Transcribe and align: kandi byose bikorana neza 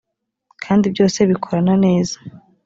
kandi 0.63 0.85
byose 0.93 1.19
bikorana 1.29 1.73
neza 1.85 2.17